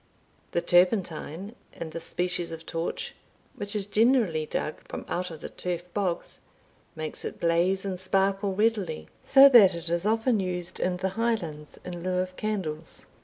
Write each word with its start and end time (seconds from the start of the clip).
The 0.53 0.61
turpentine 0.63 1.53
in 1.73 1.91
this 1.91 2.05
species 2.05 2.49
of 2.51 2.65
torch 2.65 3.13
(which 3.55 3.75
is 3.75 3.85
generally 3.85 4.47
dug 4.47 4.81
from 4.87 5.05
out 5.07 5.29
the 5.39 5.47
turf 5.47 5.83
bogs) 5.93 6.39
makes 6.95 7.23
it 7.23 7.39
blaze 7.39 7.85
and 7.85 7.99
sparkle 7.99 8.55
readily, 8.55 9.09
so 9.23 9.47
that 9.49 9.75
it 9.75 9.89
is 9.91 10.03
often 10.03 10.39
used 10.39 10.79
in 10.79 10.97
the 10.97 11.09
Highlands 11.09 11.79
in 11.85 12.01
lieu 12.01 12.17
of 12.17 12.35
candles. 12.35 13.05